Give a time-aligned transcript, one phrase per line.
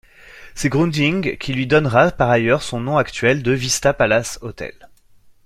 [0.55, 4.73] C’est Grundig qui lui donnera par ailleurs son nom actuel de Vista Palace Hôtel.